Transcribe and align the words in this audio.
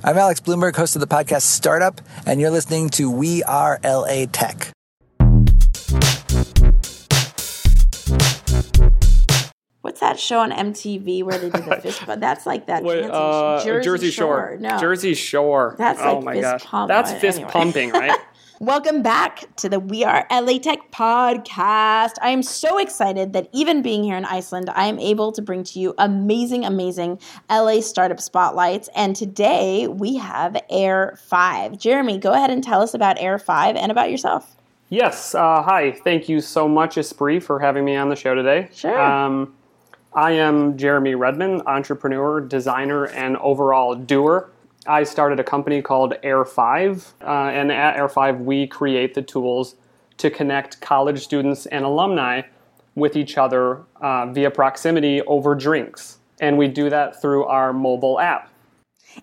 I'm 0.00 0.16
Alex 0.18 0.40
Blumberg, 0.40 0.74
host 0.74 0.96
of 0.96 1.00
the 1.00 1.06
podcast 1.06 1.42
Startup, 1.42 2.00
and 2.26 2.40
you're 2.40 2.50
listening 2.50 2.88
to 2.90 3.10
We 3.10 3.42
Are 3.44 3.78
LA 3.84 4.24
Tech. 4.32 4.72
What's 9.82 10.00
that 10.00 10.18
show 10.18 10.40
on 10.40 10.50
MTV 10.50 11.22
where 11.24 11.38
they 11.38 11.50
do 11.50 11.60
the 11.62 11.76
fist 11.82 12.06
bump? 12.06 12.20
That's 12.20 12.46
like 12.46 12.66
that 12.66 12.82
Wait, 12.82 13.04
uh, 13.04 13.62
Jersey, 13.64 13.84
Jersey 13.84 14.10
Shore. 14.10 14.48
Shore. 14.50 14.58
No. 14.60 14.78
Jersey 14.78 15.14
Shore. 15.14 15.74
That's 15.78 16.00
oh 16.02 16.20
my 16.20 16.34
fist 16.34 16.42
gosh. 16.42 16.64
pump, 16.64 16.88
That's 16.88 17.12
fist 17.12 17.38
anyway. 17.38 17.52
pumping, 17.52 17.90
right? 17.90 18.18
Welcome 18.62 19.02
back 19.02 19.56
to 19.56 19.68
the 19.68 19.80
We 19.80 20.04
Are 20.04 20.24
LA 20.30 20.58
Tech 20.58 20.92
podcast. 20.92 22.12
I 22.22 22.30
am 22.30 22.44
so 22.44 22.78
excited 22.78 23.32
that 23.32 23.48
even 23.50 23.82
being 23.82 24.04
here 24.04 24.16
in 24.16 24.24
Iceland, 24.24 24.70
I 24.70 24.86
am 24.86 25.00
able 25.00 25.32
to 25.32 25.42
bring 25.42 25.64
to 25.64 25.80
you 25.80 25.94
amazing, 25.98 26.64
amazing 26.64 27.18
LA 27.50 27.80
startup 27.80 28.20
spotlights. 28.20 28.88
And 28.94 29.16
today 29.16 29.88
we 29.88 30.14
have 30.14 30.56
Air 30.70 31.18
5. 31.24 31.76
Jeremy, 31.76 32.18
go 32.18 32.34
ahead 32.34 32.50
and 32.52 32.62
tell 32.62 32.80
us 32.80 32.94
about 32.94 33.18
Air 33.18 33.36
5 33.36 33.74
and 33.74 33.90
about 33.90 34.12
yourself. 34.12 34.54
yes. 34.90 35.34
Uh, 35.34 35.60
hi. 35.60 35.90
Thank 35.90 36.28
you 36.28 36.40
so 36.40 36.68
much, 36.68 36.94
Espree, 36.94 37.42
for 37.42 37.58
having 37.58 37.84
me 37.84 37.96
on 37.96 38.10
the 38.10 38.16
show 38.16 38.36
today. 38.36 38.68
Sure. 38.72 38.96
Um, 38.96 39.56
I 40.14 40.32
am 40.34 40.78
Jeremy 40.78 41.16
Redman, 41.16 41.62
entrepreneur, 41.66 42.40
designer, 42.40 43.06
and 43.06 43.36
overall 43.38 43.96
doer. 43.96 44.51
I 44.86 45.04
started 45.04 45.38
a 45.38 45.44
company 45.44 45.80
called 45.80 46.14
Air 46.22 46.44
5, 46.44 47.14
uh, 47.22 47.26
and 47.26 47.70
at 47.70 47.96
Air 47.96 48.08
5, 48.08 48.40
we 48.40 48.66
create 48.66 49.14
the 49.14 49.22
tools 49.22 49.76
to 50.18 50.30
connect 50.30 50.80
college 50.80 51.22
students 51.22 51.66
and 51.66 51.84
alumni 51.84 52.42
with 52.94 53.16
each 53.16 53.38
other 53.38 53.82
uh, 54.00 54.26
via 54.26 54.50
proximity 54.50 55.22
over 55.22 55.54
drinks. 55.54 56.18
And 56.40 56.58
we 56.58 56.68
do 56.68 56.90
that 56.90 57.20
through 57.20 57.44
our 57.44 57.72
mobile 57.72 58.18
app. 58.18 58.50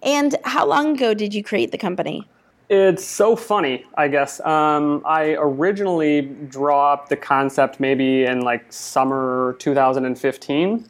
And 0.01 0.35
how 0.43 0.65
long 0.65 0.95
ago 0.95 1.13
did 1.13 1.33
you 1.33 1.43
create 1.43 1.71
the 1.71 1.77
company? 1.77 2.27
It's 2.69 3.03
so 3.03 3.35
funny, 3.35 3.85
I 3.97 4.07
guess. 4.07 4.39
Um, 4.41 5.01
I 5.03 5.35
originally 5.39 6.21
draw 6.21 6.93
up 6.93 7.09
the 7.09 7.17
concept 7.17 7.79
maybe 7.79 8.25
in 8.25 8.41
like 8.41 8.71
summer 8.71 9.55
2015. 9.59 10.87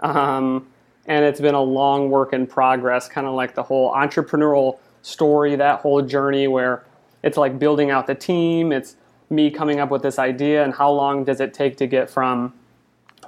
Um, 0.00 0.66
and 1.06 1.24
it's 1.24 1.40
been 1.40 1.54
a 1.54 1.62
long 1.62 2.10
work 2.10 2.32
in 2.32 2.46
progress, 2.46 3.08
kind 3.08 3.26
of 3.26 3.34
like 3.34 3.54
the 3.54 3.62
whole 3.62 3.92
entrepreneurial 3.92 4.78
story, 5.02 5.56
that 5.56 5.80
whole 5.80 6.02
journey 6.02 6.46
where 6.46 6.84
it's 7.22 7.36
like 7.36 7.58
building 7.58 7.90
out 7.90 8.06
the 8.06 8.14
team, 8.14 8.72
it's 8.72 8.96
me 9.28 9.50
coming 9.50 9.80
up 9.80 9.90
with 9.90 10.02
this 10.02 10.18
idea, 10.18 10.64
and 10.64 10.74
how 10.74 10.90
long 10.90 11.24
does 11.24 11.40
it 11.40 11.54
take 11.54 11.76
to 11.76 11.86
get 11.86 12.10
from 12.10 12.52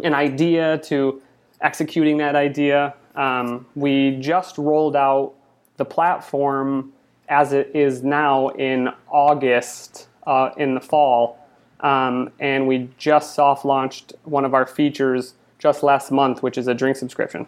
an 0.03 0.15
idea 0.15 0.79
to 0.79 1.21
executing 1.61 2.19
that 2.19 2.35
idea. 2.35 2.95
Um, 3.15 3.67
we 3.75 4.17
just 4.17 4.59
rolled 4.59 4.97
out 4.97 5.35
the 5.77 5.85
platform 5.85 6.93
as 7.29 7.53
it 7.53 7.71
is 7.75 8.03
now 8.03 8.49
in 8.51 8.91
August 9.09 10.09
uh, 10.27 10.51
in 10.57 10.75
the 10.75 10.81
fall, 10.81 11.39
um, 11.81 12.31
and 12.41 12.67
we 12.67 12.91
just 12.99 13.35
soft 13.35 13.65
launched 13.65 14.13
one 14.25 14.45
of 14.45 14.55
our 14.55 14.67
features 14.67 15.35
just 15.59 15.83
last 15.83 16.11
month, 16.11 16.43
which 16.43 16.59
is 16.59 16.67
a 16.69 16.75
drink 16.75 16.97
subscription. 16.97 17.47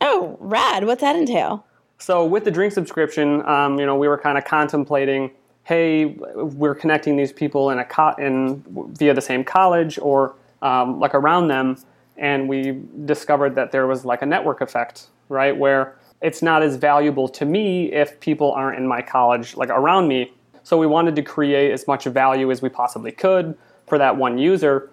Oh, 0.00 0.36
rad. 0.40 0.84
What's 0.84 1.00
that 1.00 1.16
entail? 1.16 1.64
So 1.98 2.24
with 2.24 2.44
the 2.44 2.50
drink 2.50 2.72
subscription, 2.72 3.46
um, 3.46 3.78
you 3.78 3.86
know, 3.86 3.96
we 3.96 4.08
were 4.08 4.18
kind 4.18 4.36
of 4.36 4.44
contemplating, 4.44 5.30
hey, 5.64 6.06
we're 6.34 6.74
connecting 6.74 7.16
these 7.16 7.32
people 7.32 7.70
in 7.70 7.78
a 7.78 7.84
co- 7.84 8.14
in 8.18 8.62
via 8.98 9.14
the 9.14 9.22
same 9.22 9.44
college 9.44 9.98
or 10.00 10.34
um, 10.62 11.00
like 11.00 11.14
around 11.14 11.48
them, 11.48 11.78
and 12.16 12.48
we 12.48 12.80
discovered 13.04 13.54
that 13.54 13.72
there 13.72 13.86
was 13.86 14.04
like 14.04 14.22
a 14.22 14.26
network 14.26 14.60
effect, 14.60 15.06
right, 15.28 15.56
where 15.56 15.96
it's 16.20 16.42
not 16.42 16.62
as 16.62 16.76
valuable 16.76 17.28
to 17.28 17.44
me 17.44 17.92
if 17.92 18.18
people 18.20 18.52
aren't 18.52 18.78
in 18.78 18.86
my 18.86 19.02
college, 19.02 19.56
like 19.56 19.70
around 19.70 20.08
me. 20.08 20.32
So 20.62 20.76
we 20.76 20.86
wanted 20.86 21.14
to 21.16 21.22
create 21.22 21.72
as 21.72 21.86
much 21.86 22.04
value 22.04 22.50
as 22.50 22.60
we 22.60 22.68
possibly 22.68 23.12
could 23.12 23.56
for 23.86 23.98
that 23.98 24.16
one 24.16 24.36
user, 24.36 24.90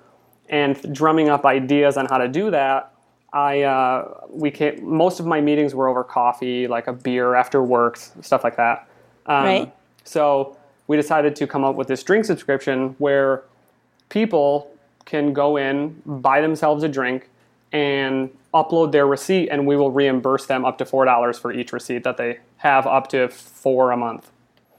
and 0.49 0.93
drumming 0.93 1.29
up 1.29 1.45
ideas 1.45 1.97
on 1.97 2.05
how 2.05 2.17
to 2.17 2.27
do 2.27 2.51
that. 2.51 2.92
I 3.33 3.63
uh, 3.63 4.21
we 4.29 4.51
came, 4.51 4.87
most 4.87 5.19
of 5.19 5.25
my 5.25 5.41
meetings 5.41 5.73
were 5.73 5.87
over 5.87 6.03
coffee, 6.03 6.67
like 6.67 6.87
a 6.87 6.93
beer 6.93 7.35
after 7.35 7.63
work, 7.63 7.97
stuff 7.97 8.43
like 8.43 8.55
that. 8.57 8.87
Um, 9.25 9.43
Right. 9.43 9.75
So 10.03 10.57
we 10.87 10.97
decided 10.97 11.35
to 11.37 11.47
come 11.47 11.63
up 11.63 11.75
with 11.75 11.87
this 11.87 12.03
drink 12.03 12.25
subscription 12.25 12.95
where 12.99 13.43
people 14.09 14.69
can 15.05 15.33
go 15.33 15.57
in, 15.57 16.01
buy 16.05 16.41
themselves 16.41 16.83
a 16.83 16.89
drink, 16.89 17.29
and 17.71 18.29
upload 18.53 18.91
their 18.91 19.07
receipt, 19.07 19.49
and 19.49 19.65
we 19.65 19.75
will 19.75 19.91
reimburse 19.91 20.45
them 20.45 20.63
up 20.63 20.77
to 20.77 20.85
four 20.85 21.05
dollars 21.05 21.39
for 21.39 21.51
each 21.51 21.73
receipt 21.73 22.03
that 22.03 22.17
they 22.17 22.39
have, 22.57 22.85
up 22.85 23.07
to 23.09 23.29
four 23.29 23.91
a 23.91 23.97
month. 23.97 24.29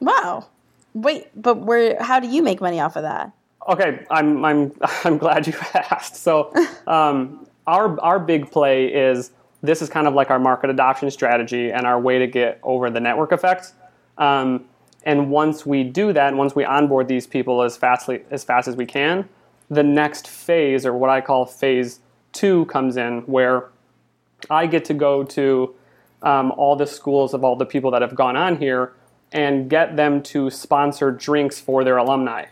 Wow. 0.01 0.47
Wait, 0.95 1.27
but 1.35 1.57
where? 1.59 2.01
How 2.01 2.21
do 2.21 2.29
you 2.29 2.43
make 2.43 2.61
money 2.61 2.79
off 2.79 2.95
of 2.95 3.03
that? 3.03 3.33
Okay, 3.69 4.05
I'm 4.11 4.45
I'm 4.45 4.73
I'm 5.05 5.19
glad 5.19 5.47
you 5.47 5.55
asked. 5.75 6.17
So, 6.17 6.53
um, 6.87 7.47
our 7.67 7.99
our 8.01 8.19
big 8.19 8.51
play 8.51 8.87
is 8.87 9.31
this 9.63 9.81
is 9.81 9.89
kind 9.89 10.07
of 10.07 10.15
like 10.15 10.31
our 10.31 10.39
market 10.39 10.71
adoption 10.71 11.11
strategy 11.11 11.71
and 11.71 11.87
our 11.87 11.99
way 11.99 12.19
to 12.19 12.27
get 12.27 12.59
over 12.63 12.91
the 12.91 13.01
network 13.01 13.33
effects. 13.33 13.73
Um, 14.19 14.67
and 15.05 15.31
once 15.31 15.67
we 15.67 15.85
do 15.85 16.13
that, 16.13 16.35
once 16.35 16.55
we 16.55 16.65
onboard 16.65 17.09
these 17.09 17.27
people 17.27 17.63
as 17.63 17.77
fastly 17.77 18.23
as 18.31 18.45
fast 18.45 18.69
as 18.69 18.77
we 18.77 18.87
can, 18.87 19.29
the 19.71 19.83
next 19.83 20.29
phase, 20.29 20.87
or 20.87 20.93
what 20.95 21.11
I 21.11 21.21
call 21.21 21.47
phase 21.47 22.01
two, 22.33 22.67
comes 22.67 22.97
in 22.97 23.21
where 23.21 23.71
I 24.51 24.67
get 24.67 24.85
to 24.87 24.95
go 24.95 25.25
to 25.25 25.75
um, 26.23 26.53
all 26.53 26.77
the 26.77 26.87
schools 26.87 27.35
of 27.35 27.45
all 27.45 27.57
the 27.57 27.67
people 27.67 27.91
that 27.93 28.03
have 28.03 28.15
gone 28.15 28.37
on 28.37 28.57
here 28.57 28.93
and 29.33 29.69
get 29.69 29.97
them 29.97 30.23
to 30.23 30.51
sponsor 30.51 31.11
drinks 31.11 31.61
for 31.61 31.85
their 31.85 31.97
alumni. 31.97 32.47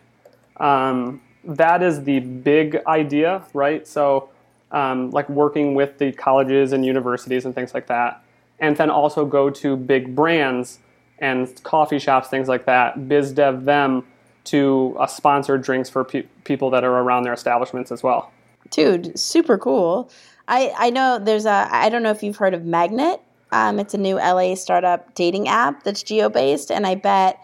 Um, 0.58 1.22
that 1.44 1.82
is 1.82 2.04
the 2.04 2.20
big 2.20 2.80
idea, 2.86 3.42
right? 3.54 3.86
So, 3.86 4.30
um, 4.72 5.10
like 5.10 5.28
working 5.28 5.74
with 5.74 5.98
the 5.98 6.12
colleges 6.12 6.72
and 6.72 6.84
universities 6.84 7.44
and 7.44 7.54
things 7.54 7.74
like 7.74 7.86
that, 7.86 8.22
and 8.58 8.76
then 8.76 8.90
also 8.90 9.24
go 9.24 9.50
to 9.50 9.76
big 9.76 10.14
brands 10.16 10.78
and 11.18 11.62
coffee 11.62 11.98
shops, 11.98 12.28
things 12.28 12.48
like 12.48 12.64
that, 12.66 13.08
biz 13.08 13.32
dev 13.32 13.64
them 13.64 14.04
to 14.44 14.96
uh, 14.98 15.06
sponsor 15.06 15.56
drinks 15.56 15.88
for 15.88 16.04
pe- 16.04 16.26
people 16.44 16.70
that 16.70 16.82
are 16.82 16.98
around 16.98 17.22
their 17.22 17.32
establishments 17.32 17.92
as 17.92 18.02
well. 18.02 18.32
Dude, 18.70 19.18
super 19.18 19.56
cool. 19.56 20.10
I, 20.48 20.72
I 20.76 20.90
know 20.90 21.18
there's 21.18 21.46
a, 21.46 21.68
I 21.70 21.88
don't 21.88 22.02
know 22.02 22.10
if 22.10 22.22
you've 22.22 22.36
heard 22.36 22.54
of 22.54 22.64
Magnet. 22.64 23.20
Um, 23.52 23.78
it's 23.78 23.94
a 23.94 23.98
new 23.98 24.16
LA 24.16 24.54
startup 24.54 25.14
dating 25.14 25.46
app 25.46 25.84
that's 25.84 26.02
geo 26.02 26.28
based. 26.28 26.70
And 26.72 26.86
I 26.86 26.94
bet 26.94 27.38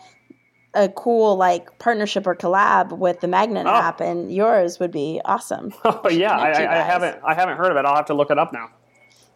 a 0.75 0.89
cool 0.91 1.37
like 1.37 1.79
partnership 1.79 2.27
or 2.27 2.35
collab 2.37 2.97
with 2.99 3.21
the 3.21 3.29
Magnet 3.29 3.67
Oh. 3.67 3.71
app 3.71 4.01
and 4.01 4.33
yours 4.33 4.79
would 4.79 4.91
be 4.93 5.21
awesome. 5.25 5.73
Oh 5.85 6.09
yeah, 6.09 6.37
I, 6.37 6.51
I, 6.51 6.83
haven't 6.83 7.19
I 7.25 7.35
haven't 7.35 7.57
heard 7.57 7.71
of 7.71 7.77
it. 7.77 7.85
I'll 7.85 7.97
have 7.97 8.07
to 8.07 8.15
look 8.15 8.31
it 8.31 8.39
up 8.39 8.53
now. 8.53 8.71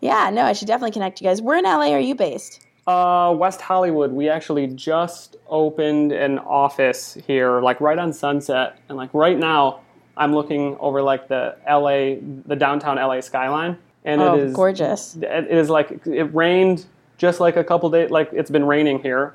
Yeah, 0.01 0.31
no, 0.31 0.43
I 0.45 0.53
should 0.53 0.69
definitely 0.69 0.91
connect 0.93 1.21
you 1.21 1.27
guys. 1.27 1.41
Where 1.41 1.57
in 1.59 1.65
LA 1.65 1.93
are 1.93 2.01
you 2.01 2.15
based? 2.15 2.61
Uh, 2.87 3.33
West 3.39 3.61
Hollywood. 3.61 4.11
We 4.13 4.29
actually 4.29 4.67
just 4.67 5.37
opened 5.49 6.11
an 6.11 6.41
office 6.41 7.17
here, 7.27 7.61
like 7.61 7.81
right 7.81 7.97
on 7.99 8.13
Sunset, 8.13 8.77
and 8.89 8.99
like 8.99 9.15
right 9.15 9.39
now, 9.39 9.81
I'm 10.17 10.35
looking 10.35 10.77
over 10.81 11.01
like 11.01 11.29
the 11.29 11.57
LA, 11.69 12.21
the 12.47 12.57
downtown 12.57 12.97
LA 12.97 13.21
skyline, 13.21 13.79
and 14.05 14.21
Oh, 14.21 14.35
it 14.35 14.43
is 14.43 14.53
gorgeous. 14.55 15.17
It 15.23 15.47
is 15.49 15.71
like 15.71 16.05
it 16.07 16.35
rained 16.35 16.85
just 17.19 17.39
like 17.39 17.57
a 17.57 17.63
couple 17.63 17.89
days, 17.89 18.11
like 18.11 18.31
it's 18.33 18.51
been 18.51 18.65
raining 18.67 19.01
here 19.01 19.33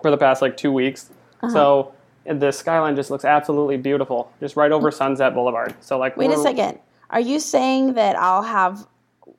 for 0.00 0.10
the 0.10 0.16
past 0.16 0.40
like 0.40 0.56
two 0.56 0.72
weeks. 0.72 1.10
Uh-huh. 1.42 1.52
So 1.52 1.92
the 2.26 2.50
skyline 2.52 2.96
just 2.96 3.10
looks 3.10 3.24
absolutely 3.24 3.76
beautiful, 3.76 4.32
just 4.40 4.56
right 4.56 4.72
over 4.72 4.90
Sunset 4.90 5.34
Boulevard. 5.34 5.74
So 5.80 5.98
like, 5.98 6.16
Wait 6.16 6.30
a 6.30 6.38
second. 6.38 6.78
Are 7.10 7.20
you 7.20 7.40
saying 7.40 7.94
that 7.94 8.16
I'll 8.16 8.42
have, 8.42 8.86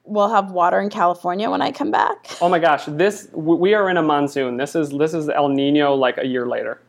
we'll 0.03 0.29
have 0.29 0.51
water 0.51 0.79
in 0.79 0.89
California 0.89 1.49
when 1.49 1.61
I 1.61 1.71
come 1.71 1.91
back? 1.91 2.27
Oh 2.41 2.49
my 2.49 2.59
gosh, 2.59 2.83
this 2.85 3.29
we 3.33 3.73
are 3.73 3.89
in 3.89 3.97
a 3.97 4.01
monsoon. 4.01 4.57
This 4.57 4.75
is 4.75 4.89
this 4.89 5.13
is 5.13 5.29
El 5.29 5.47
Nino 5.49 5.93
like 5.95 6.17
a 6.17 6.25
year 6.25 6.47
later. 6.47 6.81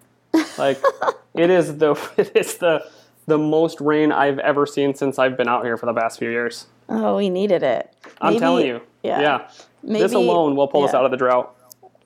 Like 0.59 0.83
it 1.35 1.51
is 1.51 1.77
the 1.79 1.93
it 2.17 2.33
is 2.35 2.57
the 2.57 2.85
the 3.27 3.39
most 3.39 3.81
rain 3.81 4.11
I've 4.11 4.41
ever 4.41 4.67
seen 4.67 4.95
since 4.95 5.19
I've 5.19 5.37
been 5.37 5.49
out 5.49 5.65
here 5.65 5.77
for 5.77 5.87
the 5.87 5.95
past 5.95 6.19
few 6.19 6.31
years. 6.31 6.67
Oh, 6.89 7.17
we 7.17 7.31
needed 7.31 7.63
it. 7.63 7.95
I'm 8.21 8.33
Maybe- 8.33 8.41
telling 8.41 8.67
you. 8.67 8.81
Yeah. 9.05 9.21
Yeah. 9.21 9.51
this 9.83 10.13
alone 10.13 10.57
will 10.57 10.69
pull 10.69 10.85
us 10.85 10.95
out 10.95 11.05
of 11.05 11.11
the 11.11 11.17
drought. 11.17 11.57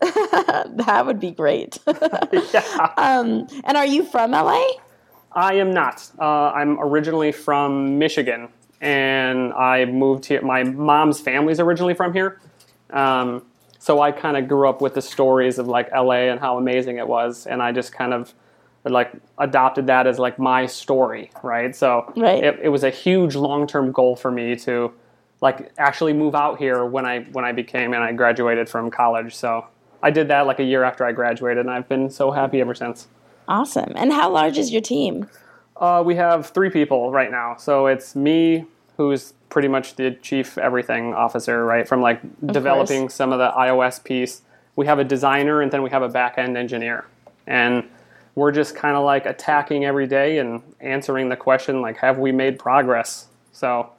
That 0.87 1.05
would 1.07 1.21
be 1.21 1.31
great. 1.31 1.79
yeah. 1.87 2.93
um, 2.97 3.47
and 3.65 3.77
are 3.77 3.87
you 3.87 4.05
from 4.05 4.33
LA? 4.33 4.65
I 5.33 5.55
am 5.55 5.73
not. 5.73 6.09
Uh, 6.19 6.51
I'm 6.51 6.79
originally 6.81 7.33
from 7.33 7.99
Michigan, 7.99 8.49
and 8.81 9.53
I 9.53 9.85
moved 9.85 10.27
here. 10.27 10.43
My 10.43 10.65
mom's 10.65 11.21
family's 11.21 11.61
originally 11.61 11.95
from 11.95 12.13
here, 12.13 12.41
um, 12.91 13.45
so 13.79 14.01
I 14.01 14.13
kind 14.13 14.37
of 14.37 14.49
grew 14.49 14.69
up 14.69 14.81
with 14.81 14.95
the 14.95 15.03
stories 15.03 15.59
of 15.59 15.69
like 15.69 15.91
LA 15.93 16.31
and 16.31 16.41
how 16.41 16.59
amazing 16.59 16.99
it 16.99 17.07
was, 17.07 17.47
and 17.47 17.63
I 17.63 17.73
just 17.73 17.93
kind 17.93 18.13
of 18.15 18.33
like 18.85 19.13
adopted 19.39 19.87
that 19.89 20.07
as 20.07 20.19
like 20.19 20.39
my 20.39 20.67
story, 20.67 21.31
right? 21.43 21.75
So 21.75 22.13
Right. 22.17 22.43
It, 22.43 22.61
it 22.65 22.69
was 22.69 22.85
a 22.85 22.91
huge 22.91 23.35
long 23.35 23.67
term 23.67 23.93
goal 23.93 24.17
for 24.17 24.31
me 24.31 24.57
to 24.57 24.93
like 25.41 25.73
actually 25.79 26.13
move 26.13 26.35
out 26.35 26.59
here 26.59 26.85
when 26.85 27.05
I 27.05 27.21
when 27.33 27.45
I 27.45 27.53
became 27.53 27.93
and 27.93 28.03
I 28.03 28.13
graduated 28.13 28.69
from 28.69 28.91
college. 28.91 29.35
So 29.35 29.67
I 30.03 30.11
did 30.11 30.29
that 30.29 30.47
like 30.47 30.59
a 30.59 30.65
year 30.65 30.85
after 30.85 31.05
I 31.05 31.13
graduated, 31.13 31.67
and 31.67 31.71
I've 31.71 31.89
been 31.89 32.11
so 32.11 32.31
happy 32.31 32.61
ever 32.61 32.75
since. 32.75 33.09
Awesome. 33.49 33.93
And 33.95 34.13
how 34.13 34.31
large 34.31 34.59
is 34.59 34.71
your 34.73 34.83
team? 34.83 35.29
Uh, 35.77 36.03
we 36.05 36.17
have 36.17 36.47
three 36.47 36.71
people 36.71 37.11
right 37.11 37.31
now. 37.31 37.57
So 37.57 37.87
it's 37.87 38.17
me, 38.17 38.65
who's 38.97 39.35
pretty 39.49 39.69
much 39.69 39.97
the 39.97 40.13
chief 40.23 40.59
everything 40.59 41.15
officer, 41.15 41.65
right? 41.65 41.87
From 41.87 42.01
like 42.01 42.21
developing 42.47 43.03
course. 43.03 43.15
some 43.15 43.33
of 43.33 43.39
the 43.39 43.51
iOS 43.51 44.03
piece. 44.03 44.43
We 44.75 44.87
have 44.87 44.99
a 44.99 45.05
designer, 45.05 45.63
and 45.63 45.71
then 45.71 45.83
we 45.83 45.91
have 45.91 46.03
a 46.03 46.09
back 46.09 46.39
end 46.39 46.57
engineer, 46.57 47.07
and 47.47 47.85
we're 48.35 48.53
just 48.53 48.77
kind 48.77 48.97
of 48.97 49.05
like 49.05 49.27
attacking 49.27 49.85
every 49.85 50.07
day 50.07 50.39
and 50.39 50.63
answering 50.81 51.31
the 51.31 51.37
question 51.37 51.81
like, 51.81 51.97
have 51.99 52.19
we 52.19 52.33
made 52.33 52.59
progress? 52.59 53.29
So 53.53 53.91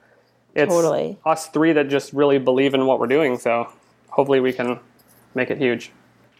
it's 0.53 0.71
Totally. 0.71 1.17
us 1.25 1.47
three 1.47 1.73
that 1.73 1.89
just 1.89 2.13
really 2.13 2.37
believe 2.37 2.73
in 2.73 2.85
what 2.85 2.99
we're 2.99 3.07
doing. 3.07 3.37
So 3.39 3.71
hopefully 4.09 4.39
we 4.39 4.53
can 4.53 4.79
make 5.37 5.49
it 5.49 5.57
huge. 5.57 5.91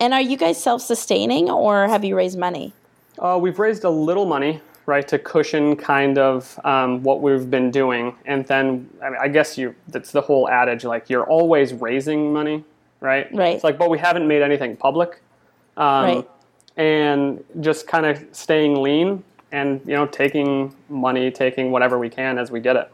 And 0.01 0.13
are 0.13 0.21
you 0.21 0.35
guys 0.37 0.61
self 0.61 0.81
sustaining 0.81 1.49
or 1.49 1.87
have 1.87 2.03
you 2.03 2.15
raised 2.17 2.37
money? 2.37 2.73
Uh, 3.19 3.37
we've 3.41 3.57
raised 3.57 3.83
a 3.83 3.89
little 3.89 4.25
money, 4.25 4.61
right, 4.85 5.07
to 5.07 5.17
cushion 5.17 5.75
kind 5.75 6.17
of 6.17 6.59
um, 6.65 7.01
what 7.03 7.21
we've 7.21 7.49
been 7.49 7.71
doing, 7.71 8.13
and 8.25 8.45
then 8.45 8.89
I, 9.03 9.09
mean, 9.09 9.19
I 9.21 9.27
guess 9.27 9.57
you 9.57 9.73
that's 9.87 10.11
the 10.11 10.21
whole 10.21 10.47
adage, 10.49 10.83
like 10.83 11.09
you're 11.09 11.25
always 11.25 11.73
raising 11.73 12.31
money, 12.33 12.63
right? 12.99 13.27
Right. 13.33 13.55
It's 13.55 13.63
like, 13.63 13.77
but 13.79 13.89
we 13.89 13.97
haven't 13.97 14.27
made 14.27 14.43
anything 14.43 14.75
public, 14.75 15.19
um, 15.77 16.03
Right. 16.05 16.29
and 16.75 17.43
just 17.59 17.87
kind 17.87 18.05
of 18.05 18.23
staying 18.33 18.81
lean 18.83 19.23
and 19.51 19.81
you 19.85 19.95
know 19.95 20.05
taking 20.05 20.75
money, 20.89 21.31
taking 21.31 21.71
whatever 21.71 21.97
we 21.97 22.09
can 22.09 22.37
as 22.37 22.51
we 22.51 22.59
get 22.59 22.75
it. 22.75 22.91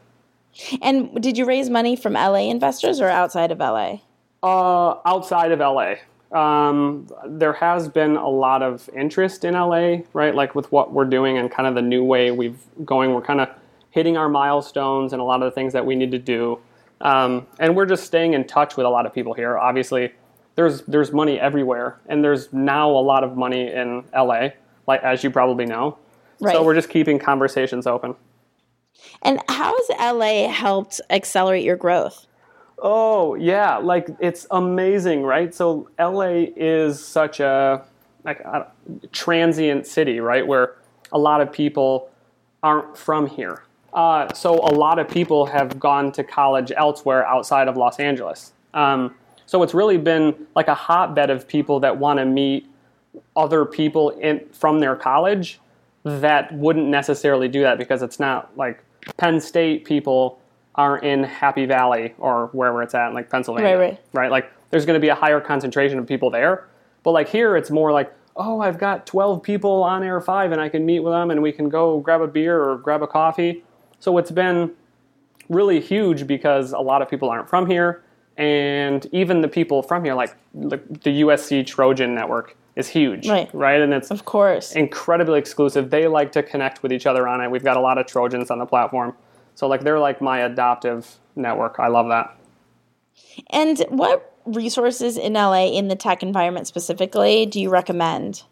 And 0.81 1.21
did 1.21 1.37
you 1.37 1.45
raise 1.45 1.69
money 1.69 1.95
from 1.97 2.13
LA 2.13 2.49
investors 2.49 3.01
or 3.01 3.09
outside 3.09 3.51
of 3.51 3.59
LA? 3.59 3.97
Uh, 4.43 4.99
outside 5.05 5.53
of 5.53 5.59
LA, 5.59 5.95
um, 6.37 7.07
there 7.25 7.53
has 7.53 7.87
been 7.87 8.17
a 8.17 8.27
lot 8.27 8.61
of 8.61 8.89
interest 8.93 9.45
in 9.45 9.53
LA, 9.53 9.99
right? 10.11 10.35
Like 10.35 10.53
with 10.53 10.69
what 10.69 10.91
we're 10.91 11.05
doing 11.05 11.37
and 11.37 11.49
kind 11.49 11.65
of 11.65 11.75
the 11.75 11.81
new 11.81 12.03
way 12.03 12.29
we've 12.31 12.59
going. 12.83 13.13
We're 13.13 13.21
kind 13.21 13.39
of 13.39 13.47
hitting 13.91 14.17
our 14.17 14.27
milestones 14.27 15.13
and 15.13 15.21
a 15.21 15.23
lot 15.23 15.41
of 15.41 15.45
the 15.45 15.55
things 15.55 15.71
that 15.71 15.85
we 15.85 15.95
need 15.95 16.11
to 16.11 16.19
do, 16.19 16.59
um, 16.99 17.47
and 17.59 17.73
we're 17.73 17.85
just 17.85 18.03
staying 18.03 18.33
in 18.33 18.45
touch 18.45 18.75
with 18.75 18.85
a 18.85 18.89
lot 18.89 19.05
of 19.05 19.13
people 19.13 19.33
here. 19.33 19.57
Obviously, 19.57 20.11
there's 20.55 20.81
there's 20.81 21.13
money 21.13 21.39
everywhere, 21.39 21.99
and 22.07 22.21
there's 22.21 22.51
now 22.51 22.89
a 22.89 22.99
lot 22.99 23.23
of 23.23 23.37
money 23.37 23.71
in 23.71 24.03
LA, 24.13 24.49
like 24.87 25.01
as 25.03 25.23
you 25.23 25.29
probably 25.29 25.65
know. 25.65 25.97
Right. 26.41 26.53
So 26.53 26.63
we're 26.63 26.75
just 26.75 26.89
keeping 26.89 27.17
conversations 27.17 27.87
open. 27.87 28.15
And 29.21 29.39
how 29.47 29.73
has 29.73 30.15
LA 30.15 30.49
helped 30.49 30.99
accelerate 31.09 31.63
your 31.63 31.77
growth? 31.77 32.27
Oh 32.85 33.35
yeah, 33.35 33.77
like 33.77 34.09
it's 34.19 34.45
amazing, 34.51 35.23
right? 35.23 35.55
So 35.55 35.89
LA 35.97 36.47
is 36.57 37.03
such 37.03 37.39
a 37.39 37.85
like 38.25 38.41
a 38.41 38.67
transient 39.13 39.87
city, 39.87 40.19
right? 40.19 40.45
Where 40.45 40.75
a 41.13 41.17
lot 41.17 41.39
of 41.39 41.51
people 41.51 42.09
aren't 42.61 42.97
from 42.97 43.27
here. 43.27 43.63
Uh, 43.93 44.33
so 44.33 44.55
a 44.55 44.73
lot 44.73 44.99
of 44.99 45.07
people 45.07 45.45
have 45.45 45.79
gone 45.79 46.11
to 46.11 46.23
college 46.23 46.73
elsewhere 46.75 47.25
outside 47.25 47.69
of 47.69 47.77
Los 47.77 47.99
Angeles. 47.99 48.51
Um, 48.73 49.15
so 49.45 49.63
it's 49.63 49.73
really 49.73 49.97
been 49.97 50.47
like 50.55 50.67
a 50.67 50.73
hotbed 50.73 51.29
of 51.29 51.47
people 51.47 51.79
that 51.81 51.97
want 51.97 52.19
to 52.19 52.25
meet 52.25 52.67
other 53.35 53.65
people 53.65 54.09
in, 54.09 54.45
from 54.51 54.79
their 54.79 54.95
college 54.95 55.59
that 56.03 56.51
wouldn't 56.53 56.87
necessarily 56.87 57.47
do 57.47 57.61
that 57.61 57.77
because 57.77 58.01
it's 58.01 58.19
not 58.19 58.57
like 58.57 58.83
Penn 59.17 59.39
State 59.39 59.85
people 59.85 60.39
are 60.75 60.97
in 60.97 61.23
Happy 61.23 61.65
Valley 61.65 62.13
or 62.17 62.47
wherever 62.47 62.81
it's 62.81 62.95
at, 62.95 63.13
like 63.13 63.29
Pennsylvania, 63.29 63.77
Right, 63.77 63.99
right. 64.13 64.31
Like 64.31 64.51
there's 64.71 64.85
going 64.85 64.95
to 64.97 65.01
be 65.01 65.09
a 65.09 65.15
higher 65.15 65.39
concentration 65.39 65.99
of 65.99 66.07
people 66.07 66.29
there, 66.29 66.67
but 67.03 67.11
like 67.11 67.29
here 67.29 67.55
it's 67.55 67.69
more 67.69 67.91
like, 67.91 68.11
oh, 68.35 68.59
I've 68.61 68.79
got 68.79 69.05
12 69.05 69.43
people 69.43 69.83
on 69.83 70.03
Air 70.03 70.19
Five 70.19 70.51
and 70.51 70.59
I 70.59 70.69
can 70.69 70.85
meet 70.85 71.01
with 71.01 71.13
them 71.13 71.29
and 71.29 71.41
we 71.41 71.51
can 71.51 71.69
go 71.69 71.99
grab 71.99 72.21
a 72.21 72.27
beer 72.27 72.61
or 72.63 72.77
grab 72.77 73.03
a 73.03 73.07
coffee. 73.07 73.63
So 73.99 74.17
it's 74.17 74.31
been 74.31 74.71
really 75.49 75.79
huge 75.79 76.25
because 76.25 76.71
a 76.71 76.79
lot 76.79 77.01
of 77.01 77.09
people 77.09 77.29
aren't 77.29 77.49
from 77.49 77.67
here, 77.67 78.01
and 78.37 79.05
even 79.11 79.41
the 79.41 79.47
people 79.47 79.83
from 79.83 80.03
here, 80.03 80.13
like 80.15 80.35
the, 80.53 80.77
the 81.03 81.21
USC 81.21 81.65
Trojan 81.65 82.15
network, 82.15 82.55
is 82.75 82.87
huge, 82.87 83.27
Right. 83.29 83.53
Right, 83.53 83.79
and 83.79 83.93
it's 83.93 84.09
Of 84.09 84.25
course. 84.25 84.71
incredibly 84.73 85.37
exclusive. 85.37 85.91
They 85.91 86.07
like 86.07 86.31
to 86.31 86.41
connect 86.41 86.81
with 86.81 86.91
each 86.91 87.05
other 87.05 87.27
on 87.27 87.39
it. 87.41 87.51
We've 87.51 87.63
got 87.63 87.77
a 87.77 87.79
lot 87.79 87.99
of 87.99 88.07
Trojans 88.07 88.49
on 88.49 88.57
the 88.57 88.65
platform, 88.65 89.13
so 89.55 89.67
like 89.67 89.81
they're 89.81 89.99
like 89.99 90.21
my 90.21 90.39
adoptive 90.39 91.17
network. 91.35 91.79
I 91.79 91.87
love 91.87 92.07
that. 92.09 92.37
And 93.49 93.79
what 93.89 94.33
resources 94.45 95.17
in 95.17 95.33
LA 95.33 95.67
in 95.67 95.87
the 95.87 95.95
tech 95.95 96.23
environment 96.23 96.67
specifically 96.67 97.45
do 97.45 97.59
you 97.59 97.69
recommend? 97.69 98.43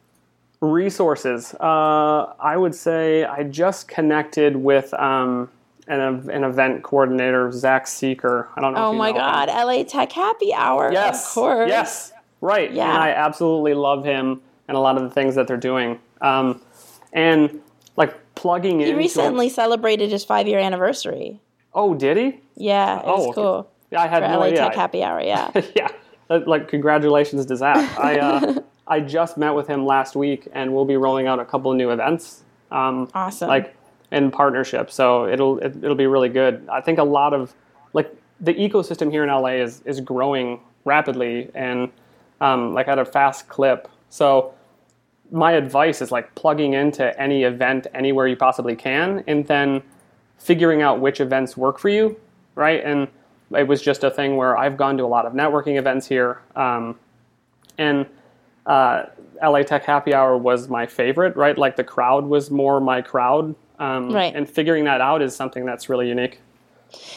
Resources. 0.62 1.53
Uh, 1.56 2.33
I 2.39 2.56
would 2.56 2.75
say 2.75 3.25
I 3.25 3.44
just 3.44 3.88
connected 3.88 4.56
with 4.56 4.94
um, 4.94 5.50
an, 5.88 6.30
an 6.30 6.44
event 6.44 6.83
coordinator, 6.83 7.51
Zach 7.51 7.88
Seeker. 7.88 8.48
I 8.56 8.62
don't 8.62 8.74
know. 8.74 8.86
Oh 8.86 8.89
if 8.89 8.94
you 8.94 9.00
my 9.00 9.12
know 9.12 9.18
him. 9.18 9.21
God, 9.24 9.48
LA 9.50 9.83
Tech 9.83 10.12
Happy 10.12 10.53
Hour. 10.53 10.92
Yes. 10.92 11.27
Of 11.27 11.33
course. 11.33 11.69
Yes. 11.69 12.13
Right. 12.42 12.71
Yeah. 12.71 12.89
And 12.89 12.98
I 12.98 13.09
absolutely 13.09 13.74
love 13.74 14.03
him 14.03 14.42
and 14.68 14.77
a 14.77 14.80
lot 14.80 14.98
of 14.98 15.03
the 15.03 15.09
things 15.09 15.36
that 15.36 15.48
they're 15.48 15.57
doing. 15.57 16.00
Um, 16.21 16.62
and 17.13 17.59
like 17.98 18.15
plugging 18.41 18.81
in. 18.81 18.88
He 18.88 18.93
recently 18.93 19.49
celebrated 19.49 20.09
his 20.09 20.25
five 20.25 20.47
year 20.47 20.57
anniversary. 20.59 21.39
Oh, 21.73 21.93
did 21.93 22.17
he? 22.17 22.39
Yeah, 22.55 22.99
it 22.99 23.05
was 23.05 23.27
Oh, 23.27 23.33
cool. 23.33 23.71
Yeah, 23.91 24.01
I 24.01 24.07
had 24.07 24.23
For 24.23 24.29
no 24.29 24.39
LA 24.39 24.45
idea. 24.45 24.57
Tech 24.57 24.75
Happy 24.75 25.03
Hour, 25.03 25.21
yeah. 25.21 25.51
yeah. 25.75 25.89
Uh, 26.29 26.39
Like 26.47 26.67
congratulations 26.67 27.45
to 27.45 27.55
Zach. 27.55 27.99
I 27.99 28.17
uh, 28.19 28.59
I 28.88 28.99
just 28.99 29.38
met 29.38 29.51
with 29.51 29.67
him 29.67 29.85
last 29.85 30.15
week, 30.15 30.47
and 30.53 30.73
we'll 30.73 30.85
be 30.85 30.97
rolling 30.97 31.27
out 31.27 31.39
a 31.39 31.45
couple 31.45 31.71
of 31.71 31.77
new 31.77 31.91
events. 31.91 32.43
Um, 32.71 33.09
Awesome. 33.13 33.47
Like 33.47 33.75
in 34.11 34.31
partnership, 34.31 34.89
so 34.91 35.27
it'll 35.27 35.59
it, 35.59 35.75
it'll 35.83 35.95
be 35.95 36.07
really 36.07 36.29
good. 36.29 36.67
I 36.71 36.81
think 36.81 36.97
a 36.97 37.03
lot 37.03 37.33
of 37.33 37.53
like 37.93 38.11
the 38.39 38.53
ecosystem 38.55 39.11
here 39.11 39.23
in 39.23 39.29
LA 39.29 39.61
is 39.65 39.81
is 39.85 40.01
growing 40.01 40.59
rapidly 40.83 41.51
and 41.53 41.91
um, 42.41 42.73
like 42.73 42.88
at 42.88 42.97
a 42.97 43.05
fast 43.05 43.47
clip. 43.49 43.88
So 44.09 44.53
my 45.31 45.53
advice 45.53 46.01
is 46.01 46.11
like 46.11 46.33
plugging 46.35 46.73
into 46.73 47.19
any 47.19 47.43
event 47.43 47.87
anywhere 47.93 48.27
you 48.27 48.35
possibly 48.35 48.75
can, 48.75 49.23
and 49.27 49.47
then 49.47 49.81
figuring 50.37 50.81
out 50.81 50.99
which 50.99 51.19
events 51.19 51.55
work 51.55 51.79
for 51.79 51.89
you, 51.89 52.19
right? 52.55 52.83
And 52.83 53.07
it 53.55 53.67
was 53.67 53.81
just 53.81 54.03
a 54.03 54.11
thing 54.11 54.35
where 54.35 54.57
I've 54.57 54.77
gone 54.77 54.97
to 54.97 55.03
a 55.03 55.07
lot 55.07 55.25
of 55.25 55.33
networking 55.33 55.77
events 55.77 56.07
here, 56.07 56.41
um, 56.55 56.99
and 57.77 58.05
uh, 58.65 59.03
LA 59.41 59.63
Tech 59.63 59.83
Happy 59.85 60.13
Hour 60.13 60.37
was 60.37 60.67
my 60.67 60.85
favorite, 60.85 61.35
right? 61.35 61.57
Like 61.57 61.75
the 61.75 61.83
crowd 61.83 62.25
was 62.25 62.51
more 62.51 62.79
my 62.79 63.01
crowd, 63.01 63.55
um, 63.81 64.11
Right. 64.11 64.33
And 64.35 64.47
figuring 64.47 64.83
that 64.85 65.01
out 65.01 65.23
is 65.23 65.35
something 65.35 65.65
that's 65.65 65.89
really 65.89 66.07
unique. 66.07 66.39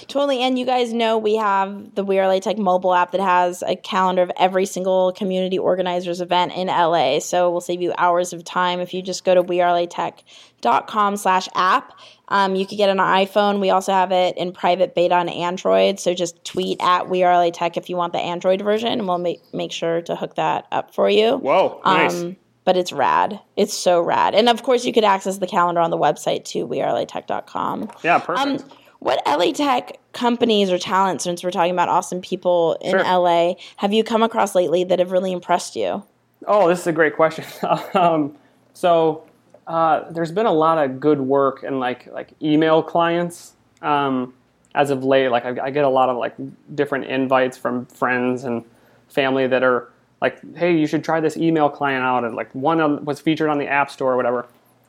Totally. 0.08 0.42
And 0.42 0.58
you 0.58 0.66
guys 0.66 0.92
know 0.92 1.18
we 1.18 1.36
have 1.36 1.94
the 1.94 2.04
We 2.04 2.18
Are 2.18 2.26
LA 2.26 2.40
Tech 2.40 2.58
mobile 2.58 2.94
app 2.94 3.12
that 3.12 3.20
has 3.20 3.62
a 3.62 3.76
calendar 3.76 4.22
of 4.22 4.30
every 4.36 4.66
single 4.66 5.12
community 5.12 5.58
organizer's 5.58 6.20
event 6.20 6.52
in 6.54 6.68
LA. 6.68 7.20
So 7.20 7.50
we'll 7.50 7.60
save 7.60 7.82
you 7.82 7.92
hours 7.98 8.32
of 8.32 8.44
time 8.44 8.80
if 8.80 8.94
you 8.94 9.02
just 9.02 9.24
go 9.24 9.34
to 9.34 9.42
wearelatech.com 9.42 11.16
slash 11.16 11.48
app. 11.54 11.92
Um, 12.28 12.56
you 12.56 12.66
could 12.66 12.78
get 12.78 12.88
it 12.88 12.98
on 12.98 13.26
iPhone. 13.26 13.60
We 13.60 13.70
also 13.70 13.92
have 13.92 14.10
it 14.10 14.36
in 14.36 14.52
private 14.52 14.94
beta 14.94 15.14
on 15.14 15.28
Android. 15.28 16.00
So 16.00 16.14
just 16.14 16.42
tweet 16.44 16.78
at 16.80 17.08
We 17.08 17.22
Are 17.22 17.34
LA 17.34 17.50
Tech 17.50 17.76
if 17.76 17.90
you 17.90 17.96
want 17.96 18.12
the 18.12 18.18
Android 18.18 18.62
version, 18.62 18.88
and 18.88 19.06
we'll 19.06 19.18
make, 19.18 19.42
make 19.52 19.72
sure 19.72 20.00
to 20.02 20.16
hook 20.16 20.36
that 20.36 20.66
up 20.72 20.94
for 20.94 21.10
you. 21.10 21.36
Whoa, 21.36 21.80
nice. 21.84 22.22
Um, 22.22 22.36
but 22.64 22.76
it's 22.78 22.92
rad. 22.92 23.40
It's 23.56 23.74
so 23.74 24.00
rad. 24.00 24.34
And 24.34 24.48
of 24.48 24.62
course, 24.62 24.84
you 24.84 24.92
could 24.92 25.04
access 25.04 25.38
the 25.38 25.46
calendar 25.46 25.80
on 25.80 25.90
the 25.90 25.98
website 25.98 26.44
too, 26.44 26.66
wearelatech.com. 26.66 27.90
yeah, 28.02 28.18
perfect. 28.18 28.62
Um, 28.62 28.70
what 29.04 29.20
LA 29.26 29.52
Tech 29.52 29.98
companies 30.14 30.70
or 30.70 30.78
talents, 30.78 31.24
since 31.24 31.44
we're 31.44 31.50
talking 31.50 31.72
about 31.72 31.90
awesome 31.90 32.22
people 32.22 32.78
in 32.80 32.92
Sure. 32.92 33.04
LA, 33.04 33.52
have 33.76 33.92
you 33.92 34.02
come 34.02 34.22
across 34.22 34.54
lately 34.54 34.82
that 34.82 34.98
have 34.98 35.12
really 35.12 35.30
impressed 35.30 35.76
you? 35.76 36.02
Oh, 36.46 36.68
this 36.68 36.80
is 36.80 36.86
a 36.86 36.92
great 36.92 37.14
question. 37.14 37.44
um, 37.94 38.34
so 38.72 39.22
uh, 39.66 40.10
there's 40.10 40.32
been 40.32 40.46
a 40.46 40.52
lot 40.52 40.78
of 40.78 41.00
good 41.00 41.20
work 41.20 41.64
in 41.64 41.78
like 41.78 42.06
like 42.06 42.30
email 42.40 42.82
clients 42.82 43.52
um, 43.82 44.32
as 44.74 44.88
of 44.88 45.04
late. 45.04 45.28
Like 45.28 45.44
I, 45.44 45.66
I 45.66 45.70
get 45.70 45.84
a 45.84 45.88
lot 45.90 46.08
of 46.08 46.16
like 46.16 46.34
different 46.74 47.04
invites 47.04 47.58
from 47.58 47.84
friends 47.84 48.44
and 48.44 48.64
family 49.08 49.46
that 49.46 49.62
are 49.62 49.90
like, 50.22 50.40
"Hey, 50.56 50.78
you 50.78 50.86
should 50.86 51.04
try 51.04 51.20
this 51.20 51.36
email 51.36 51.68
client 51.68 52.02
out." 52.02 52.24
And 52.24 52.34
like 52.34 52.50
one 52.54 53.04
was 53.04 53.20
featured 53.20 53.50
on 53.50 53.58
the 53.58 53.66
App 53.66 53.90
Store 53.90 54.14
or 54.14 54.16
whatever. 54.16 54.46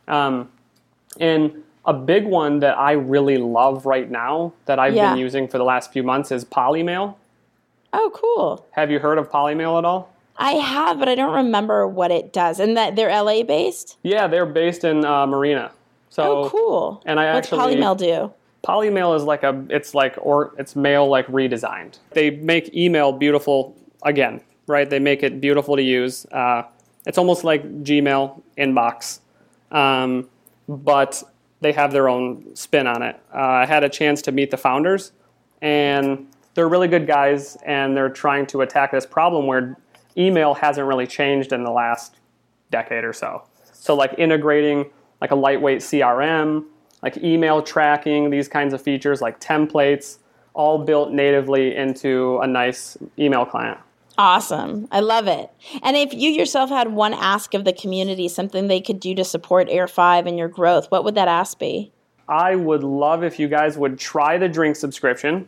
Um, 0.07 0.49
and 1.19 1.63
a 1.85 1.93
big 1.93 2.25
one 2.25 2.59
that 2.59 2.77
I 2.77 2.93
really 2.93 3.37
love 3.37 3.85
right 3.85 4.09
now 4.09 4.53
that 4.65 4.79
I've 4.79 4.95
Yeah. 4.95 5.11
been 5.11 5.19
using 5.19 5.47
for 5.47 5.57
the 5.57 5.63
last 5.63 5.91
few 5.93 6.03
months 6.03 6.31
is 6.31 6.43
Polymail. 6.45 7.15
Oh, 7.93 8.11
cool. 8.13 8.65
Have 8.71 8.91
you 8.91 8.99
heard 8.99 9.17
of 9.17 9.29
Polymail 9.31 9.77
at 9.77 9.85
all? 9.85 10.09
I 10.37 10.53
have, 10.53 10.99
but 10.99 11.07
I 11.07 11.15
don't 11.15 11.33
remember 11.33 11.87
what 11.87 12.11
it 12.11 12.33
does. 12.33 12.59
And 12.59 12.75
that 12.75 12.95
they're 12.95 13.09
LA 13.09 13.43
based? 13.43 13.97
Yeah, 14.03 14.27
they're 14.27 14.45
based 14.45 14.83
in 14.83 15.05
uh, 15.05 15.25
Marina. 15.27 15.71
So 16.09 16.23
Oh, 16.45 16.49
cool. 16.49 17.01
and 17.05 17.19
I 17.19 17.33
What's 17.33 17.51
actually- 17.53 17.75
Polymail 17.75 17.97
do? 17.97 18.31
Polymail 18.67 19.15
is 19.15 19.23
like 19.23 19.43
a 19.43 19.63
it's 19.69 19.93
like 19.93 20.15
or 20.19 20.51
it's 20.57 20.75
mail 20.75 21.07
like 21.07 21.27
redesigned. 21.27 21.99
They 22.11 22.31
make 22.31 22.73
email 22.75 23.11
beautiful 23.11 23.75
again. 24.03 24.41
right? 24.67 24.89
They 24.89 24.97
make 24.97 25.21
it 25.21 25.39
beautiful 25.39 25.75
to 25.75 25.83
use. 25.83 26.25
Uh, 26.31 26.63
it's 27.05 27.19
almost 27.19 27.43
like 27.43 27.61
Gmail 27.83 28.41
inbox, 28.57 29.19
um, 29.71 30.27
but 30.67 31.21
they 31.61 31.71
have 31.71 31.91
their 31.91 32.09
own 32.09 32.55
spin 32.55 32.87
on 32.87 33.01
it. 33.01 33.19
Uh, 33.33 33.39
I 33.39 33.65
had 33.65 33.83
a 33.83 33.89
chance 33.89 34.21
to 34.23 34.31
meet 34.31 34.51
the 34.51 34.57
founders, 34.57 35.11
and 35.61 36.27
they're 36.53 36.69
really 36.69 36.87
good 36.87 37.07
guys, 37.07 37.57
and 37.65 37.95
they're 37.95 38.09
trying 38.09 38.45
to 38.47 38.61
attack 38.61 38.91
this 38.91 39.05
problem 39.05 39.47
where 39.47 39.77
email 40.17 40.53
hasn't 40.53 40.87
really 40.87 41.07
changed 41.07 41.51
in 41.53 41.63
the 41.63 41.71
last 41.71 42.15
decade 42.71 43.03
or 43.03 43.13
so. 43.13 43.43
So, 43.73 43.95
like 43.95 44.15
integrating 44.17 44.89
like 45.21 45.31
a 45.31 45.35
lightweight 45.35 45.79
CRM, 45.79 46.65
like 47.01 47.17
email 47.17 47.61
tracking, 47.61 48.29
these 48.29 48.47
kinds 48.47 48.73
of 48.73 48.81
features, 48.81 49.21
like 49.21 49.39
templates, 49.39 50.17
all 50.53 50.79
built 50.79 51.11
natively 51.11 51.75
into 51.75 52.39
a 52.39 52.47
nice 52.47 52.97
email 53.19 53.45
client. 53.45 53.79
Awesome. 54.17 54.87
I 54.91 55.01
love 55.01 55.27
it. 55.27 55.49
And 55.83 55.97
if 55.97 56.13
you 56.13 56.29
yourself 56.29 56.69
had 56.69 56.93
one 56.93 57.13
ask 57.13 57.53
of 57.53 57.65
the 57.65 57.73
community, 57.73 58.27
something 58.27 58.67
they 58.67 58.81
could 58.81 58.99
do 58.99 59.13
to 59.15 59.23
support 59.23 59.67
Air 59.69 59.87
5 59.87 60.25
and 60.25 60.37
your 60.37 60.47
growth, 60.47 60.89
what 60.89 61.03
would 61.03 61.15
that 61.15 61.27
ask 61.27 61.59
be? 61.59 61.91
I 62.27 62.55
would 62.55 62.83
love 62.83 63.23
if 63.23 63.39
you 63.39 63.47
guys 63.47 63.77
would 63.77 63.99
try 63.99 64.37
the 64.37 64.47
drink 64.47 64.75
subscription. 64.75 65.47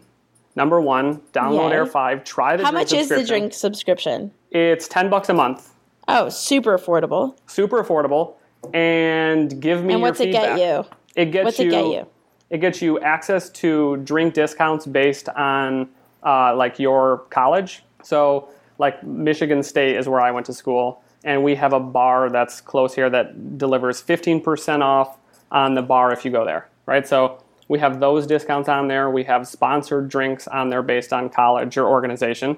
Number 0.55 0.81
one, 0.81 1.21
download 1.33 1.69
Yay. 1.69 1.75
Air 1.75 1.85
5, 1.85 2.23
try 2.23 2.57
the 2.57 2.65
How 2.65 2.71
much 2.71 2.91
is 2.93 3.09
the 3.09 3.23
drink 3.23 3.53
subscription? 3.53 4.31
It's 4.51 4.87
10 4.87 5.09
bucks 5.09 5.29
a 5.29 5.33
month. 5.33 5.73
Oh, 6.07 6.29
super 6.29 6.77
affordable. 6.77 7.37
Super 7.47 7.83
affordable. 7.83 8.35
And 8.73 9.61
give 9.61 9.83
me 9.83 9.93
And 9.93 10.01
what's 10.01 10.19
it 10.19 10.31
get 10.31 10.59
you? 10.59 10.85
It 11.15 11.31
gets 11.31 11.45
what's 11.45 11.59
you 11.59 11.67
it 11.67 11.71
get 11.71 11.85
you? 11.85 12.07
It 12.49 12.57
gets 12.59 12.81
you 12.81 12.99
access 12.99 13.49
to 13.49 13.97
drink 13.97 14.33
discounts 14.33 14.85
based 14.85 15.29
on 15.29 15.89
uh, 16.23 16.55
like 16.55 16.79
your 16.79 17.19
college. 17.29 17.83
So 18.03 18.49
like 18.77 19.03
Michigan 19.03 19.63
State 19.63 19.95
is 19.95 20.07
where 20.07 20.21
I 20.21 20.31
went 20.31 20.45
to 20.47 20.53
school, 20.53 21.01
and 21.23 21.43
we 21.43 21.55
have 21.55 21.73
a 21.73 21.79
bar 21.79 22.29
that's 22.29 22.61
close 22.61 22.93
here 22.93 23.09
that 23.09 23.57
delivers 23.57 24.01
15% 24.01 24.81
off 24.81 25.17
on 25.51 25.75
the 25.75 25.81
bar 25.81 26.11
if 26.11 26.25
you 26.25 26.31
go 26.31 26.45
there, 26.45 26.69
right? 26.85 27.07
So 27.07 27.43
we 27.67 27.79
have 27.79 27.99
those 27.99 28.27
discounts 28.27 28.69
on 28.69 28.87
there. 28.87 29.09
We 29.09 29.23
have 29.23 29.47
sponsored 29.47 30.09
drinks 30.09 30.47
on 30.47 30.69
there 30.69 30.81
based 30.81 31.11
on 31.11 31.29
college 31.29 31.77
or 31.77 31.87
organization. 31.87 32.57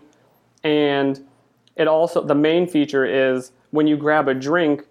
And 0.64 1.26
it 1.76 1.88
also, 1.88 2.24
the 2.24 2.36
main 2.36 2.68
feature 2.68 3.06
is 3.06 3.52
when 3.72 3.88
you 3.88 3.98
grab 3.98 4.28
a 4.28 4.34
drink 4.34 4.86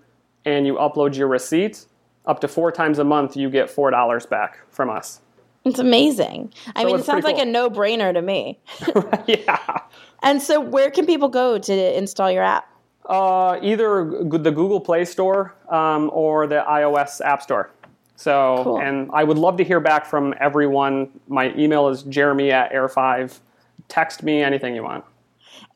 and 0.45 0.67
you 0.67 0.75
upload 0.75 1.17
your 1.17 1.29
receipt, 1.29 1.87
up 2.27 2.41
to 2.41 2.49
four 2.49 2.73
times 2.73 2.99
a 2.99 3.05
month, 3.05 3.37
you 3.37 3.51
get 3.51 3.69
$4 3.69 4.29
back 4.29 4.59
from 4.71 4.91
us. 4.91 5.21
It's 5.65 5.79
amazing. 5.79 6.53
I 6.77 6.85
mean, 6.85 6.97
it 6.99 7.05
sounds 7.05 7.25
cool. 7.25 7.33
like 7.35 7.43
a 7.43 7.45
no 7.45 7.69
brainer 7.69 8.13
to 8.13 8.23
me. 8.23 8.59
yeah. 9.27 9.81
And 10.23 10.41
so, 10.43 10.61
where 10.61 10.91
can 10.91 11.07
people 11.07 11.29
go 11.29 11.59
to 11.59 11.99
install 11.99 12.31
your 12.31 12.43
app? 12.43 12.69
Uh, 13.07 13.59
either 13.63 14.05
the 14.05 14.51
Google 14.51 14.81
Play 14.81 15.05
Store 15.05 15.55
um, 15.71 16.11
or 16.13 16.47
the 16.47 16.65
iOS 16.69 17.21
App 17.23 17.43
Store. 17.43 17.71
So, 18.17 18.63
cool. 18.65 18.81
and 18.81 19.11
I 19.13 19.23
would 19.25 19.39
love 19.39 19.57
to 19.59 19.65
hear 19.65 19.81
back 19.81 20.05
from 20.05 20.35
everyone. 20.41 21.09
My 21.29 21.55
email 21.57 21.89
is 21.89 22.03
jeremy 22.03 22.51
at 22.51 22.73
air5. 22.73 23.39
Text 23.87 24.23
me 24.23 24.43
anything 24.43 24.75
you 24.75 24.83
want. 24.83 25.05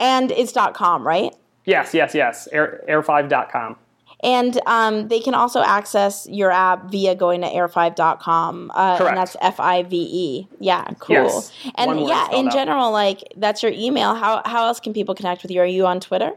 And 0.01 0.33
it's 0.33 0.53
.com, 0.75 1.07
right? 1.07 1.35
Yes, 1.65 1.95
yes, 1.95 2.15
yes. 2.15 2.49
Air, 2.51 2.83
air5.com. 2.89 3.77
And 4.23 4.61
um, 4.67 5.09
they 5.09 5.19
can 5.19 5.35
also 5.35 5.62
access 5.62 6.29
your 6.31 6.52
app 6.52 6.91
via 6.91 7.14
going 7.14 7.41
to 7.41 7.49
air5.com. 7.49 8.71
Uh, 8.73 8.97
Correct. 8.97 9.09
And 9.09 9.19
that's 9.19 9.37
F 9.41 9.59
I 9.59 9.83
V 9.83 9.97
E. 9.97 10.49
Yeah, 10.61 10.85
cool. 11.00 11.17
Yes. 11.17 11.52
And 11.75 12.00
yeah, 12.00 12.31
in 12.33 12.47
out. 12.47 12.52
general, 12.52 12.93
like 12.93 13.21
that's 13.37 13.62
your 13.62 13.73
email. 13.73 14.14
How, 14.14 14.43
how 14.45 14.67
else 14.67 14.79
can 14.79 14.93
people 14.93 15.14
connect 15.14 15.43
with 15.43 15.50
you? 15.50 15.61
Are 15.61 15.67
you 15.67 15.87
on 15.87 15.99
Twitter? 15.99 16.33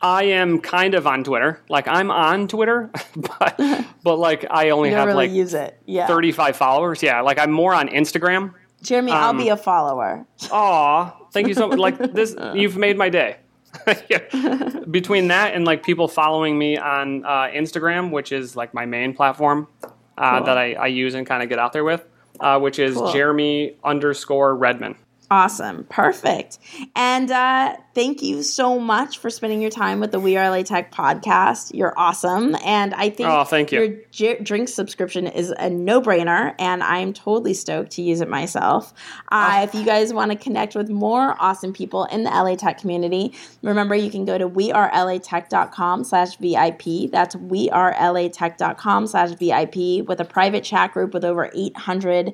I 0.00 0.24
am 0.24 0.60
kind 0.60 0.94
of 0.94 1.06
on 1.06 1.24
Twitter. 1.24 1.60
Like 1.68 1.88
I'm 1.88 2.10
on 2.10 2.48
Twitter, 2.48 2.90
but 3.16 3.60
but 4.02 4.16
like 4.16 4.46
I 4.50 4.70
only 4.70 4.90
have 4.90 5.06
really 5.06 5.28
like 5.28 5.36
use 5.36 5.54
it. 5.54 5.80
Yeah. 5.86 6.06
35 6.06 6.56
followers. 6.56 7.02
Yeah, 7.02 7.20
like 7.20 7.38
I'm 7.38 7.50
more 7.50 7.74
on 7.74 7.88
Instagram. 7.88 8.54
Jeremy, 8.82 9.12
um, 9.12 9.18
I'll 9.18 9.34
be 9.34 9.48
a 9.48 9.56
follower. 9.56 10.24
Aw, 10.52 11.16
thank 11.32 11.48
you 11.48 11.54
so 11.54 11.68
much. 11.68 11.78
Like 11.78 11.98
this, 12.12 12.36
you've 12.54 12.76
made 12.76 12.96
my 12.96 13.08
day. 13.08 13.38
Between 14.90 15.28
that 15.28 15.54
and 15.54 15.64
like 15.64 15.82
people 15.82 16.08
following 16.08 16.58
me 16.58 16.76
on 16.76 17.24
uh, 17.24 17.48
Instagram, 17.48 18.10
which 18.10 18.32
is 18.32 18.56
like 18.56 18.74
my 18.74 18.86
main 18.86 19.14
platform 19.14 19.68
uh, 20.16 20.38
cool. 20.38 20.46
that 20.46 20.58
I, 20.58 20.72
I, 20.74 20.86
use 20.86 21.14
and 21.14 21.26
kind 21.26 21.42
of 21.42 21.48
get 21.48 21.58
out 21.58 21.72
there 21.72 21.84
with, 21.84 22.04
uh, 22.40 22.58
which 22.58 22.78
is 22.78 22.94
cool. 22.94 23.12
Jeremy 23.12 23.76
underscore 23.84 24.56
Redman. 24.56 24.96
Awesome. 25.30 25.84
Perfect. 25.90 26.58
And 26.96 27.30
uh, 27.30 27.76
thank 27.94 28.22
you 28.22 28.42
so 28.42 28.78
much 28.78 29.18
for 29.18 29.28
spending 29.28 29.60
your 29.60 29.70
time 29.70 30.00
with 30.00 30.10
the 30.10 30.18
We 30.18 30.38
Are 30.38 30.48
LA 30.50 30.62
Tech 30.62 30.90
podcast. 30.90 31.74
You're 31.74 31.92
awesome. 31.98 32.56
And 32.64 32.94
I 32.94 33.10
think 33.10 33.28
oh, 33.28 33.44
thank 33.44 33.70
you. 33.70 33.80
your 33.80 33.96
j- 34.10 34.42
drink 34.42 34.70
subscription 34.70 35.26
is 35.26 35.50
a 35.58 35.68
no 35.68 36.00
brainer. 36.00 36.54
And 36.58 36.82
I'm 36.82 37.12
totally 37.12 37.52
stoked 37.52 37.90
to 37.92 38.02
use 38.02 38.22
it 38.22 38.28
myself. 38.30 38.94
Uh, 39.30 39.56
oh. 39.58 39.62
If 39.64 39.74
you 39.74 39.84
guys 39.84 40.14
want 40.14 40.32
to 40.32 40.38
connect 40.38 40.74
with 40.74 40.88
more 40.88 41.36
awesome 41.38 41.74
people 41.74 42.06
in 42.06 42.24
the 42.24 42.30
LA 42.30 42.54
Tech 42.54 42.78
community, 42.78 43.34
remember 43.60 43.94
you 43.94 44.10
can 44.10 44.24
go 44.24 44.38
to 44.38 44.48
wearelatech.com 44.48 46.04
slash 46.04 46.38
VIP. 46.38 47.10
That's 47.10 47.34
wearelatech.com 47.34 49.06
slash 49.06 49.30
VIP 49.32 50.08
with 50.08 50.20
a 50.20 50.26
private 50.26 50.64
chat 50.64 50.94
group 50.94 51.12
with 51.12 51.24
over 51.26 51.50
800 51.54 52.32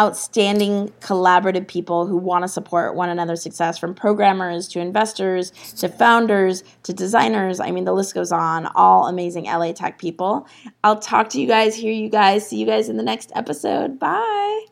outstanding 0.00 0.88
collaborative 1.00 1.68
people 1.68 2.06
who 2.06 2.16
want 2.16 2.44
to 2.44 2.48
support 2.48 2.94
one 2.94 3.08
another's 3.08 3.42
success 3.42 3.78
from 3.78 3.94
programmers 3.94 4.68
to 4.68 4.80
investors 4.80 5.50
to 5.76 5.88
founders 5.88 6.64
to 6.84 6.92
designers. 6.92 7.60
I 7.60 7.70
mean, 7.70 7.84
the 7.84 7.92
list 7.92 8.14
goes 8.14 8.32
on. 8.32 8.66
All 8.74 9.06
amazing 9.06 9.44
LA 9.44 9.72
tech 9.72 9.98
people. 9.98 10.46
I'll 10.82 10.98
talk 10.98 11.28
to 11.30 11.40
you 11.40 11.46
guys, 11.46 11.76
hear 11.76 11.92
you 11.92 12.08
guys, 12.08 12.48
see 12.48 12.56
you 12.56 12.66
guys 12.66 12.88
in 12.88 12.96
the 12.96 13.02
next 13.02 13.32
episode. 13.34 13.98
Bye. 13.98 14.71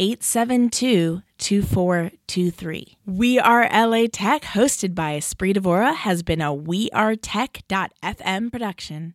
872 0.00 1.20
2423. 1.36 2.96
We 3.04 3.38
Are 3.38 3.68
LA 3.68 4.06
Tech, 4.10 4.42
hosted 4.44 4.94
by 4.94 5.18
Espree 5.18 5.54
Devora, 5.54 5.94
has 5.94 6.22
been 6.22 6.40
a 6.40 6.54
We 6.54 6.88
Are 6.92 7.16
wearetech.fm 7.16 8.50
production. 8.50 9.12